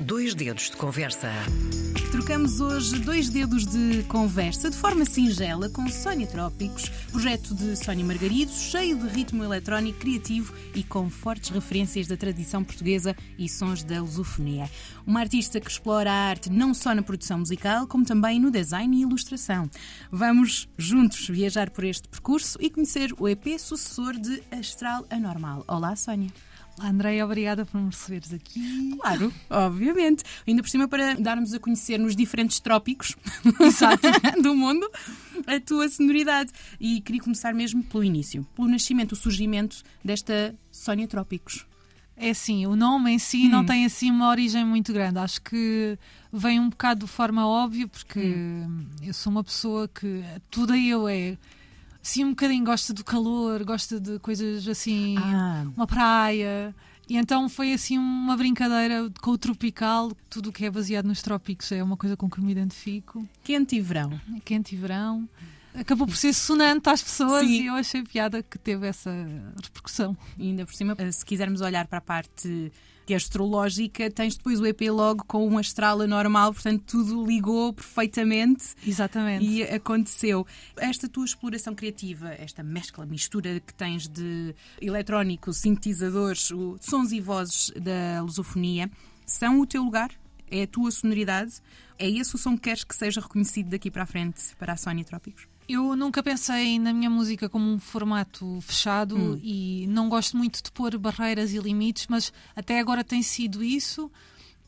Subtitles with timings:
[0.00, 1.30] Dois dedos de conversa.
[2.10, 8.04] Trocamos hoje dois dedos de conversa de forma singela com Sónia Trópicos, projeto de Sónia
[8.04, 13.84] Margarido, cheio de ritmo eletrónico criativo e com fortes referências da tradição portuguesa e sons
[13.84, 14.70] da lusofonia.
[15.06, 18.96] Uma artista que explora a arte não só na produção musical, como também no design
[18.96, 19.68] e ilustração.
[20.10, 25.62] Vamos juntos viajar por este percurso e conhecer o EP sucessor de Astral Anormal.
[25.68, 26.30] Olá, Sónia.
[26.78, 28.96] Andréia, obrigada por me receberes aqui.
[29.00, 30.24] Claro, obviamente.
[30.46, 33.16] Ainda por cima para darmos a conhecer nos diferentes trópicos
[34.42, 34.88] do mundo
[35.46, 36.52] a tua sonoridade.
[36.80, 41.66] E queria começar mesmo pelo início, pelo nascimento, o surgimento desta Sónia Trópicos.
[42.16, 43.50] É assim, o nome em si hum.
[43.50, 45.18] não tem assim uma origem muito grande.
[45.18, 45.98] Acho que
[46.30, 48.86] vem um bocado de forma óbvia, porque hum.
[49.02, 51.38] eu sou uma pessoa que tudo aí eu é
[52.02, 55.66] sim um bocadinho gosta do calor, gosta de coisas assim, ah.
[55.76, 56.74] uma praia.
[57.08, 61.20] E então foi assim uma brincadeira com o tropical, tudo o que é baseado nos
[61.20, 63.26] trópicos é uma coisa com que me identifico.
[63.42, 64.20] Quente e verão.
[64.44, 65.28] Quente e verão.
[65.74, 67.62] Acabou por ser sonante às pessoas Sim.
[67.62, 69.10] e eu achei piada que teve essa
[69.62, 70.16] repercussão.
[70.38, 72.72] E ainda por cima, se quisermos olhar para a parte
[73.14, 78.74] astrológica, tens depois o EP logo com um astral anormal, portanto tudo ligou perfeitamente.
[78.86, 79.44] Exatamente.
[79.44, 80.46] E aconteceu.
[80.76, 87.72] Esta tua exploração criativa, esta mescla, mistura que tens de eletrónico, sintetizadores, sons e vozes
[87.76, 88.90] da lusofonia,
[89.26, 90.10] são o teu lugar?
[90.50, 91.54] É a tua sonoridade?
[91.98, 94.76] É esse o som que queres que seja reconhecido daqui para a frente para a
[94.76, 95.49] Sónia Trópicos?
[95.72, 99.40] Eu nunca pensei na minha música como um formato fechado hum.
[99.40, 104.10] e não gosto muito de pôr barreiras e limites, mas até agora tem sido isso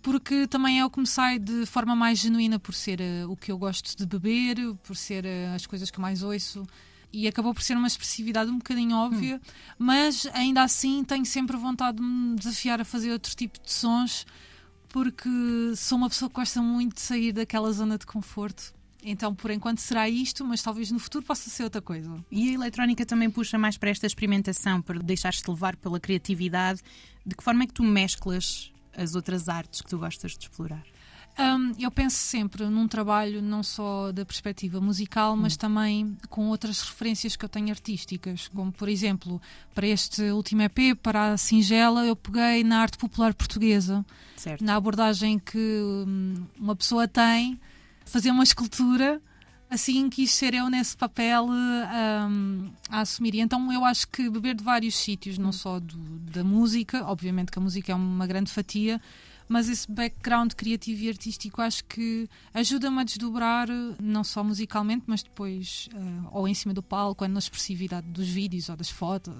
[0.00, 3.36] porque também é o que me sai de forma mais genuína por ser uh, o
[3.36, 6.64] que eu gosto de beber, por ser uh, as coisas que mais ouço
[7.12, 9.50] e acabou por ser uma expressividade um bocadinho óbvia, hum.
[9.80, 14.24] mas ainda assim tenho sempre vontade de me desafiar a fazer outro tipo de sons
[14.88, 15.28] porque
[15.74, 19.78] sou uma pessoa que gosta muito de sair daquela zona de conforto então, por enquanto
[19.78, 22.24] será isto, mas talvez no futuro possa ser outra coisa.
[22.30, 26.80] E a eletrónica também puxa mais para esta experimentação, para deixar-te levar pela criatividade.
[27.26, 30.84] De que forma é que tu mesclas as outras artes que tu gostas de explorar?
[31.38, 35.58] Um, eu penso sempre num trabalho não só da perspectiva musical, mas hum.
[35.58, 39.40] também com outras referências que eu tenho artísticas, como por exemplo,
[39.74, 44.04] para este último EP, para a Singela, eu peguei na arte popular portuguesa,
[44.36, 44.62] certo.
[44.62, 45.58] na abordagem que
[46.06, 47.58] hum, uma pessoa tem
[48.04, 49.20] fazer uma escultura
[49.72, 53.34] assim quis ser eu nesse papel um, a assumir.
[53.34, 55.96] E então eu acho que beber de vários sítios, não só do,
[56.30, 59.00] da música, obviamente que a música é uma grande fatia,
[59.48, 63.68] mas esse background criativo e artístico acho que ajuda-me a desdobrar,
[64.00, 68.28] não só musicalmente, mas depois, uh, ou em cima do palco, ou na expressividade dos
[68.28, 69.34] vídeos ou das fotos.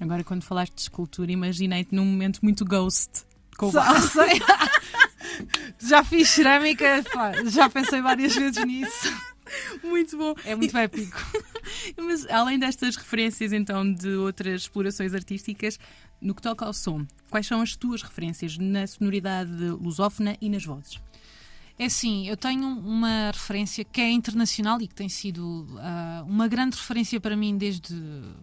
[0.00, 3.24] Agora, quando falaste de escultura, imaginei-te num momento muito ghost.
[3.56, 4.40] Com sei.
[5.80, 9.08] já fiz cerâmica, pá, já pensei várias vezes nisso.
[9.82, 10.34] Muito bom.
[10.44, 11.18] É muito épico.
[11.96, 15.78] Mas além destas referências, então, de outras explorações artísticas,
[16.20, 20.64] no que toca ao som, quais são as tuas referências na sonoridade lusófona e nas
[20.64, 21.00] vozes?
[21.78, 26.46] É sim, eu tenho uma referência que é internacional e que tem sido uh, uma
[26.46, 27.94] grande referência para mim desde,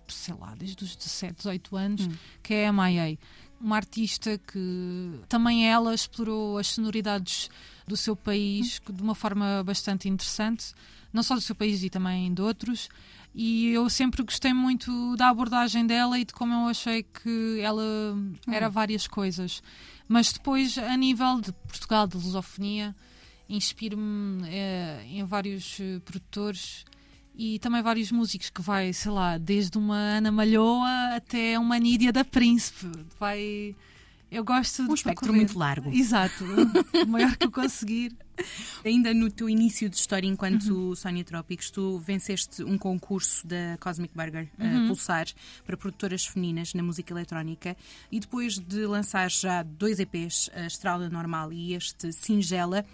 [0.08, 2.12] sei lá, desde os 17, 18 anos, hum.
[2.42, 3.16] que é a Maia
[3.60, 7.50] uma artista que também ela explorou as sonoridades
[7.88, 10.74] do seu país de uma forma bastante interessante,
[11.12, 12.90] não só do seu país e também de outros.
[13.34, 17.84] E eu sempre gostei muito da abordagem dela e de como eu achei que ela
[18.48, 18.72] era hum.
[18.72, 19.62] várias coisas.
[20.08, 22.96] Mas depois, a nível de Portugal, de lusofonia,
[23.50, 26.86] inspiro-me eh, em vários eh, produtores
[27.38, 32.12] e também vários músicos que vai, sei lá, desde uma Ana Malhoa até uma Nídia
[32.12, 32.90] da Príncipe.
[33.20, 33.76] Vai.
[34.30, 34.92] Eu gosto um de.
[34.92, 35.94] Um espectro muito largo.
[35.94, 38.12] Exato, o maior que eu conseguir.
[38.86, 40.96] Ainda no teu início de história enquanto uhum.
[40.96, 44.86] Sónia Trópicos, tu venceste um concurso da Cosmic Burger uhum.
[44.86, 45.26] uh, Pulsar
[45.66, 47.76] para produtoras femininas na música eletrónica
[48.12, 52.86] e depois de lançar já dois EPs, a Estrada Normal e este Singela,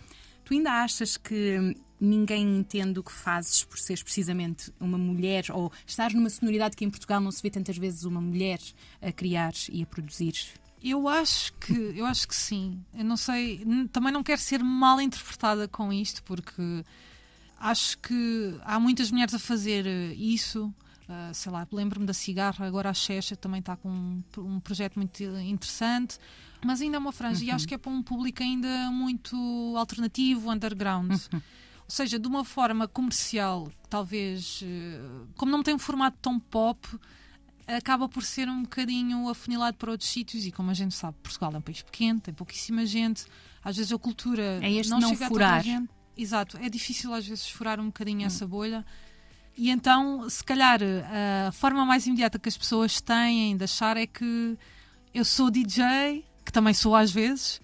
[0.43, 5.71] tu ainda achas que ninguém entende o que fazes por seres precisamente uma mulher ou
[5.87, 8.59] estás numa sonoridade que em Portugal não se vê tantas vezes uma mulher
[9.01, 10.35] a criar e a produzir?
[10.83, 12.83] Eu acho que eu acho que sim.
[12.93, 16.83] Eu não sei, também não quero ser mal interpretada com isto porque
[17.57, 20.73] acho que há muitas mulheres a fazer eh, isso.
[21.03, 24.95] Uh, sei lá, lembro-me da Cigarra, agora a Checha também está com um, um, projeto
[24.95, 26.17] muito interessante,
[26.63, 27.47] mas ainda é uma franja uhum.
[27.47, 31.11] e acho que é para um público ainda muito alternativo, underground.
[31.11, 31.41] Uhum.
[31.83, 35.01] Ou seja, de uma forma comercial, talvez, eh,
[35.35, 36.87] como não tem um formato tão pop,
[37.67, 41.51] acaba por ser um bocadinho afunilado para outros sítios e como a gente sabe, Portugal
[41.53, 43.25] é um país pequeno, tem pouquíssima gente,
[43.63, 45.63] às vezes a cultura é este não, não chega furar.
[46.15, 48.27] Exato, é difícil às vezes furar um bocadinho Hum.
[48.27, 48.85] essa bolha.
[49.55, 50.79] E então, se calhar,
[51.47, 54.57] a forma mais imediata que as pessoas têm de achar é que
[55.13, 57.61] eu sou DJ, que também sou às vezes,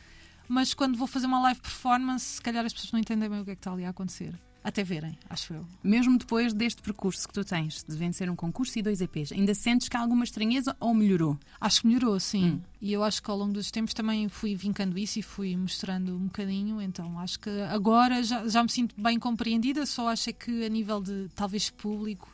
[0.47, 3.45] mas quando vou fazer uma live performance, se calhar as pessoas não entendem bem o
[3.45, 4.33] que é que está ali a acontecer.
[4.63, 5.65] Até verem, acho eu.
[5.81, 9.55] Mesmo depois deste percurso que tu tens de vencer um concurso e dois EPs, ainda
[9.55, 11.39] sentes que há alguma estranheza ou melhorou?
[11.61, 12.45] Acho que melhorou, sim.
[12.45, 12.61] Hum.
[12.81, 16.13] E eu acho que ao longo dos tempos também fui vincando isso e fui mostrando
[16.15, 16.81] um bocadinho.
[16.81, 20.69] Então acho que agora já, já me sinto bem compreendida, só acho é que a
[20.69, 22.29] nível de talvez público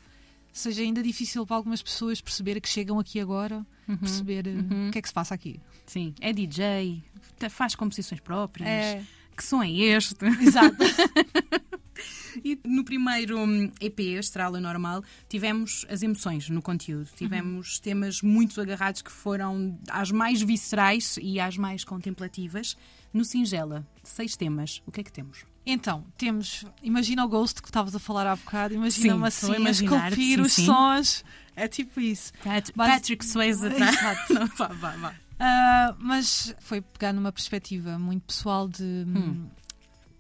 [0.52, 3.66] seja ainda difícil para algumas pessoas perceber que chegam aqui agora,
[4.00, 5.60] perceber uh, o que é que se passa aqui.
[5.86, 7.04] Sim, é DJ,
[7.50, 8.68] faz composições próprias.
[8.68, 9.04] É,
[9.36, 10.16] Que som é este?
[10.42, 10.78] exato.
[12.44, 17.08] E no primeiro hum, EP, Estrela Normal, tivemos as emoções no conteúdo.
[17.16, 22.76] Tivemos temas muito agarrados que foram às mais viscerais e às mais contemplativas.
[23.14, 24.82] No Singela, seis temas.
[24.86, 25.46] O que é que temos?
[25.66, 26.66] Então, temos.
[26.84, 30.10] Imagina o Ghost que estavas a falar há bocado, imagina uma estou a a imaginar,
[30.12, 30.66] esculpir os sim.
[30.66, 31.24] sons.
[31.56, 32.32] É tipo isso.
[32.44, 33.96] Pat Basi- Patrick Swayze atrás.
[33.98, 34.34] Exato.
[34.36, 35.16] Não, vá, vá, vá.
[35.40, 39.48] Ah, mas foi pegar numa perspectiva muito pessoal de hum,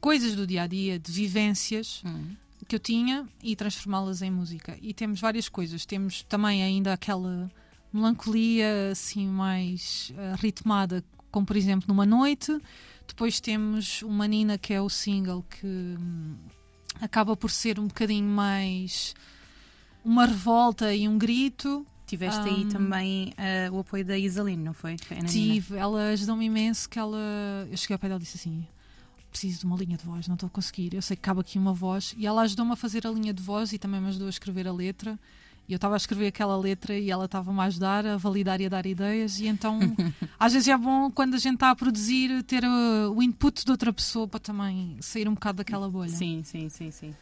[0.05, 2.35] coisas do dia a dia, de vivências Hum.
[2.67, 4.77] que eu tinha e transformá-las em música.
[4.79, 5.83] E temos várias coisas.
[5.83, 7.49] Temos também ainda aquela
[7.91, 12.55] melancolia assim mais ah, ritmada, como por exemplo numa noite.
[13.07, 16.35] Depois temos uma Nina que é o single que hum,
[17.01, 19.15] acaba por ser um bocadinho mais
[20.03, 21.83] uma revolta e um grito.
[22.05, 22.69] Tiveste aí Hum.
[22.69, 24.97] também ah, o apoio da Isaline, não foi?
[25.31, 27.17] Tive, ela ajudou-me imenso que ela.
[27.71, 28.67] Eu cheguei ao pé dela e disse assim:
[29.35, 30.93] preciso de uma linha de voz, não estou a conseguir.
[30.93, 32.15] Eu sei que cabe aqui uma voz.
[32.17, 34.65] E ela ajudou-me a fazer a linha de voz e também me ajudou a escrever
[34.65, 35.19] a letra.
[35.67, 38.65] E eu estava a escrever aquela letra e ela estava-me a ajudar, a validar e
[38.65, 39.39] a dar ideias.
[39.41, 39.77] E então,
[40.39, 43.71] às vezes é bom quando a gente está a produzir ter uh, o input de
[43.71, 46.09] outra pessoa para também sair um bocado daquela bolha.
[46.09, 47.13] Sim, sim, sim, sim.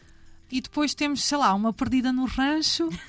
[0.51, 2.87] E depois temos, sei lá, uma perdida no rancho.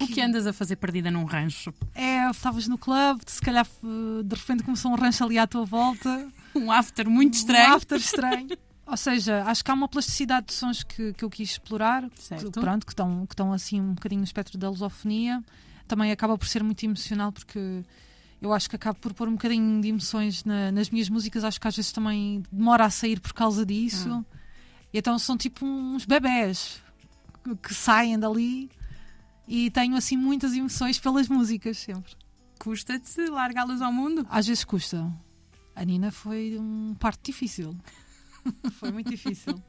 [0.00, 1.72] O que andas a fazer perdida num rancho?
[1.94, 5.64] É, estavas no clube, se calhar uh, de repente começou um rancho ali à tua
[5.64, 6.28] volta.
[6.56, 7.74] Um after muito Um estranho.
[7.74, 8.48] after estranho.
[8.86, 12.52] Ou seja, acho que há uma plasticidade de sons que, que eu quis explorar, Certo.
[12.52, 15.42] que, pronto, que estão, que estão assim um bocadinho no espectro da lusofonia.
[15.88, 17.82] Também acaba por ser muito emocional porque
[18.40, 21.42] eu acho que acabo por pôr um bocadinho de emoções na- nas minhas músicas.
[21.42, 24.08] Acho que às vezes também demora a sair por causa disso.
[24.10, 24.24] Hum.
[24.92, 26.80] E então são tipo uns bebés
[27.42, 28.70] que- que saem dali
[29.48, 32.12] e tenho assim muitas emoções pelas músicas sempre.
[32.64, 34.26] Custa-te largá-las ao mundo?
[34.30, 35.12] Às vezes custa.
[35.76, 37.76] A Nina foi um parto difícil.
[38.80, 39.62] foi muito difícil.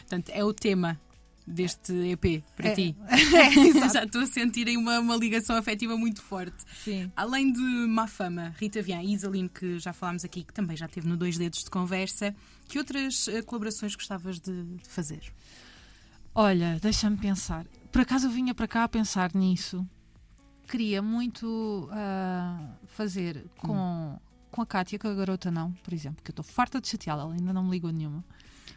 [0.00, 0.98] Portanto, é o tema
[1.46, 2.74] deste EP para É.
[2.74, 2.96] ti.
[3.82, 3.88] É.
[3.90, 6.56] Já estou a sentir aí uma, uma ligação afetiva muito forte.
[6.84, 7.10] Sim.
[7.16, 10.86] Além de Má Fama, Rita Vian e Isaline, que já falámos aqui, que também já
[10.86, 12.34] teve no Dois Dedos de Conversa,
[12.68, 15.22] que outras eh, colaborações gostavas de, de fazer?
[16.34, 17.66] Olha, deixa-me pensar.
[17.90, 19.84] Por acaso eu vinha para cá a pensar nisso.
[20.68, 24.18] Queria muito ah, fazer com,
[24.50, 27.22] com a Kátia, com a garota não, por exemplo, que eu estou farta de chateá-la,
[27.22, 28.22] ela ainda não me ligou nenhuma.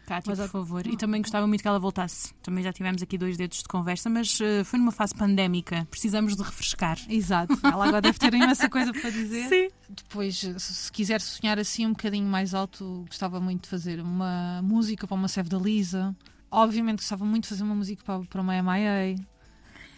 [0.06, 0.86] Cátia, Mas por favor.
[0.86, 2.34] E também gostava muito que ela voltasse.
[2.42, 5.86] Também já tivemos aqui dois dedos de conversa, mas eh, foi numa fase pandémica.
[5.90, 6.98] Precisamos de refrescar.
[7.08, 9.48] Exato, ela agora deve ter imensa coisa para dizer.
[9.48, 9.68] Sim.
[9.88, 14.60] Depois, se se quiser sonhar assim um bocadinho mais alto, gostava muito de fazer uma
[14.62, 16.16] música para uma Save da Lisa.
[16.50, 19.16] Obviamente gostava muito de fazer uma música para, para uma MIA.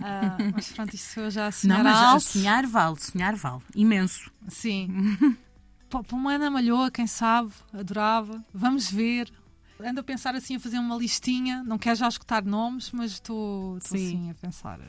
[0.00, 2.20] Ah, mas pronto, isso eu já a sonhar Não, mas alto.
[2.24, 3.62] sonhar vale, sonhar vale.
[3.74, 4.30] Imenso.
[4.48, 4.88] Sim.
[5.88, 8.44] Pa- Para uma Ana Malhoa, quem sabe, adorava.
[8.52, 9.32] Vamos ver.
[9.80, 11.62] Ando a pensar assim, a fazer uma listinha.
[11.64, 14.06] Não quero já escutar nomes, mas estou estou Sim.
[14.06, 14.80] assim a pensar.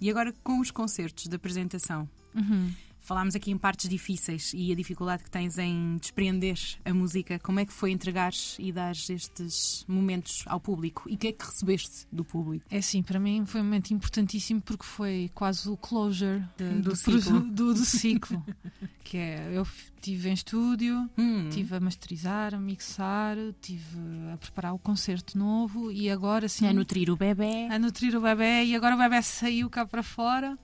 [0.00, 2.08] E agora com os concertos de apresentação.
[2.34, 2.72] Uhum.
[3.00, 7.38] Falámos aqui em partes difíceis e a dificuldade que tens em desprender a música.
[7.38, 11.08] Como é que foi entregares e dares estes momentos ao público?
[11.08, 12.64] E o que é que recebeste do público?
[12.70, 16.90] É assim, para mim foi um momento importantíssimo porque foi quase o closure de- Do
[16.90, 17.40] do, ciclo.
[17.40, 18.44] do- do ciclo.
[19.02, 19.62] que é, eu
[19.96, 21.48] estive em estúdio, Hum.
[21.48, 23.98] estive a masterizar, a mixar, estive
[24.32, 26.66] a preparar o concerto novo e agora sim.
[26.66, 27.66] a nutrir o bebê.
[27.70, 30.56] a nutrir o bebê e agora o bebê saiu cá para fora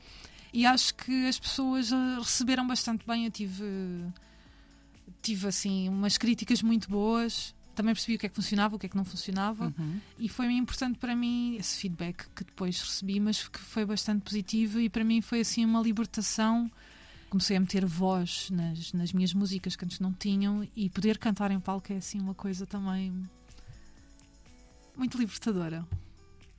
[0.57, 3.27] e acho que as pessoas eh, receberam bastante bem.
[3.27, 3.63] Eu tive,
[5.21, 7.55] tive assim umas críticas muito boas.
[7.75, 9.67] Também percebi o que é que funcionava, o que é que não funcionava.
[9.79, 10.01] Uhum.
[10.19, 14.81] E foi importante para mim esse feedback que depois recebi, mas que foi bastante positivo
[14.81, 16.71] e para mim foi assim uma libertação.
[17.29, 21.51] Comecei a meter voz nas, nas minhas músicas que antes não tinham e poder cantar
[21.51, 23.13] em palco é assim uma coisa também
[24.97, 25.87] muito libertadora.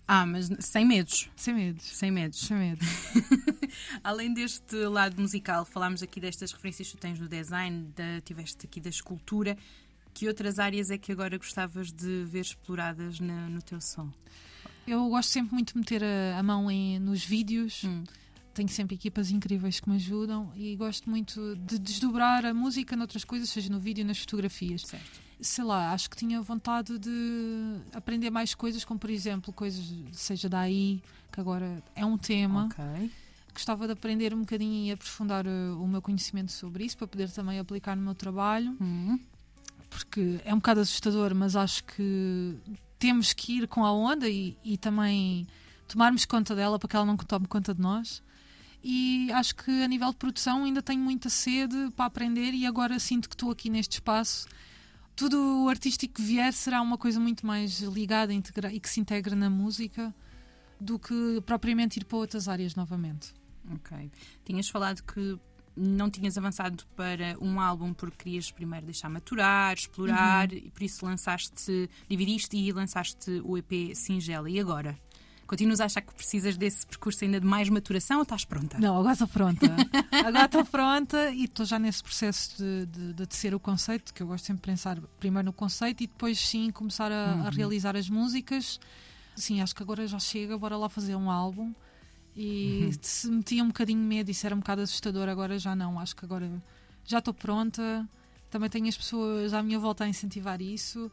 [0.07, 1.29] Ah, mas sem medos.
[1.35, 1.83] Sem medos.
[1.83, 2.39] Sem medos.
[2.39, 2.85] Sem medo.
[4.01, 8.65] Além deste lado musical, falámos aqui destas referências que tu tens no design, da, tiveste
[8.65, 9.57] aqui da escultura.
[10.13, 14.09] Que outras áreas é que agora gostavas de ver exploradas no, no teu som?
[14.87, 17.83] Eu gosto sempre muito de meter a, a mão em, nos vídeos.
[17.83, 18.05] Hum.
[18.53, 23.25] Tenho sempre equipas incríveis que me ajudam e gosto muito de desdobrar a música noutras
[23.25, 24.83] coisas, seja no vídeo, nas fotografias.
[24.83, 25.26] Certo.
[25.39, 30.49] Sei lá, acho que tinha vontade de aprender mais coisas, como por exemplo, coisas, seja
[30.49, 31.01] daí,
[31.31, 32.65] que agora é um tema.
[32.65, 33.11] Ok.
[33.53, 37.29] Gostava de aprender um bocadinho e aprofundar uh, o meu conhecimento sobre isso para poder
[37.31, 39.19] também aplicar no meu trabalho, Hum.
[39.89, 42.55] porque é um bocado assustador, mas acho que
[42.99, 45.47] temos que ir com a onda e, e também
[45.87, 48.21] tomarmos conta dela para que ela não tome conta de nós.
[48.83, 52.99] E acho que a nível de produção ainda tenho muita sede para aprender e agora
[52.99, 54.47] sinto que estou aqui neste espaço.
[55.17, 58.99] Tudo o artístico que vier será uma coisa muito mais ligada integra- e que se
[58.99, 60.13] integra na música
[60.79, 63.33] do que propriamente ir para outras áreas novamente.
[63.73, 64.11] Ok.
[64.45, 65.37] Tinhas falado que
[65.75, 71.03] não tinhas avançado para um álbum porque querias primeiro deixar maturar, explorar, e por isso
[71.05, 74.49] lançaste, dividiste e lançaste o EP Singela.
[74.49, 74.97] E agora?
[75.47, 78.77] Continuas a achar que precisas desse percurso ainda de mais maturação ou estás pronta?
[78.77, 79.65] Não, agora estou pronta.
[80.11, 84.21] agora estou pronta e estou já nesse processo de, de, de tecer o conceito, que
[84.21, 87.95] eu gosto sempre de pensar primeiro no conceito e depois sim começar a, a realizar
[87.95, 88.77] as músicas.
[89.37, 91.73] Sim, acho que agora já chega, bora lá fazer um álbum.
[92.35, 95.97] E se metia um bocadinho medo, isso era um bocado assustador, agora já não.
[95.97, 96.51] Acho que agora
[97.05, 98.07] já estou pronta.
[98.49, 101.11] Também tenho as pessoas à minha volta a incentivar isso.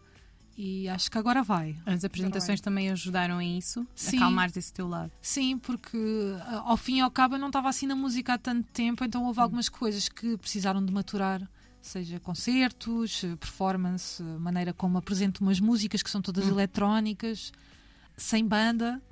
[0.57, 1.77] E acho que agora vai.
[1.85, 3.87] As apresentações também ajudaram em isso?
[3.95, 4.17] Sim.
[4.19, 5.11] Acalmar esse teu lado?
[5.21, 5.99] Sim, porque
[6.47, 9.05] a- ao fim e ao cabo eu não estava assim na música há tanto tempo,
[9.05, 11.43] então houve algumas coisas que precisaram de maturar,
[11.83, 17.53] seja concertos, performance, maneira como apresento umas músicas que são todas eletrónicas,
[18.17, 19.03] sem banda,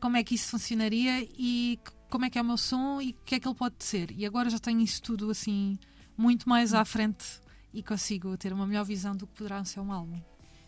[0.00, 1.78] como é que isso funcionaria e
[2.08, 4.12] como é que é o meu som e o que é que ele pode ser.
[4.12, 5.76] E agora já tenho isso tudo assim
[6.16, 7.24] muito mais à frente
[7.74, 10.20] e consigo ter uma melhor visão do que poderá ser um álbum.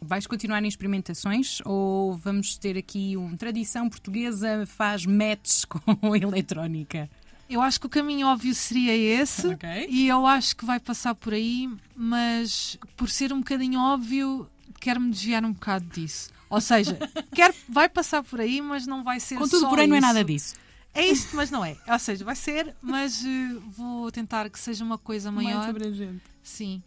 [0.07, 6.19] Vais continuar em experimentações ou vamos ter aqui uma tradição portuguesa faz match com a
[6.19, 7.09] eletrónica?
[7.49, 9.47] Eu acho que o caminho óbvio seria esse.
[9.47, 9.87] Ok.
[9.89, 14.49] E eu acho que vai passar por aí, mas por ser um bocadinho óbvio,
[14.81, 16.31] quero-me desviar um bocado disso.
[16.49, 16.99] Ou seja,
[17.35, 20.25] quero, vai passar por aí, mas não vai ser Contudo, só porém, não é nada
[20.25, 20.55] disso.
[20.95, 21.77] É isto, mas não é.
[21.89, 25.69] Ou seja, vai ser, mas eh, vou tentar que seja uma coisa maior.
[25.69, 26.23] abrangente.
[26.43, 26.83] Sim.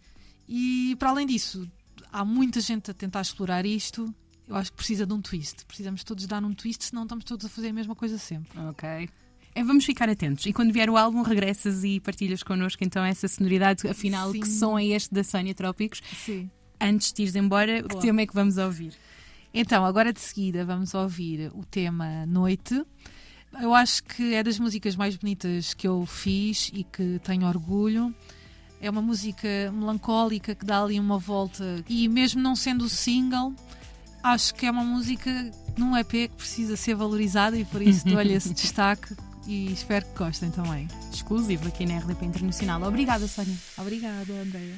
[0.48, 1.70] E para além disso,
[2.12, 4.14] há muita gente a tentar explorar isto.
[4.48, 5.66] Eu acho que precisa de um twist.
[5.66, 8.58] Precisamos todos dar um twist, senão estamos todos a fazer a mesma coisa sempre.
[8.60, 9.10] Ok.
[9.54, 10.46] É, vamos ficar atentos.
[10.46, 13.88] E quando vier o álbum, regressas e partilhas connosco então essa sonoridade.
[13.88, 14.40] Afinal, Sim.
[14.40, 16.02] que som é este da Sónia Trópicos?
[16.24, 16.50] Sim.
[16.80, 18.02] Antes de ires embora, que Boa.
[18.02, 18.94] tema é que vamos ouvir?
[19.54, 22.86] Então, agora de seguida vamos ouvir o tema Noite.
[23.60, 28.14] Eu acho que é das músicas mais bonitas que eu fiz e que tenho orgulho.
[28.80, 33.54] É uma música melancólica que dá ali uma volta e mesmo não sendo single,
[34.24, 38.34] acho que é uma música num EP que precisa ser valorizada e por isso dou-lhe
[38.34, 39.16] esse destaque
[39.48, 40.88] e espero que gostem também.
[41.12, 42.84] Exclusivo aqui na RDP Internacional.
[42.84, 43.56] Obrigada, Sónia.
[43.78, 44.76] Obrigada, Andréia.